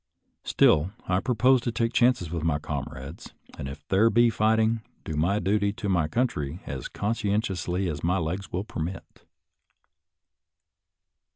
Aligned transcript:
Still, 0.43 0.91
I 1.07 1.19
propose 1.19 1.61
to 1.61 1.71
take 1.71 1.93
chances 1.93 2.31
with 2.31 2.43
my 2.43 2.57
com 2.57 2.85
rades, 2.91 3.33
and, 3.55 3.67
if 3.67 3.87
there 3.89 4.09
be 4.09 4.31
fighting, 4.31 4.81
do 5.05 5.15
my 5.15 5.37
duty 5.37 5.71
to 5.73 5.89
my 5.89 6.07
country 6.07 6.59
as 6.65 6.87
conscientiously 6.87 7.87
as 7.87 8.03
my 8.03 8.17
legs 8.17 8.51
will 8.51 8.63
per 8.63 8.81
mit. 8.81 9.25